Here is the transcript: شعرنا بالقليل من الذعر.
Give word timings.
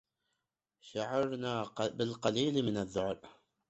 شعرنا 0.81 1.63
بالقليل 1.93 2.65
من 2.65 2.77
الذعر. 2.77 3.19